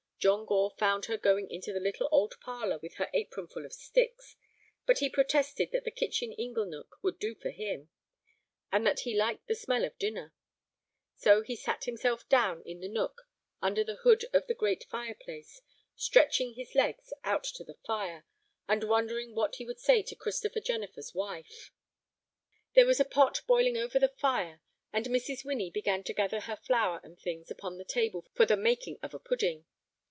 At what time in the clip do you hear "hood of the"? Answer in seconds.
13.95-14.53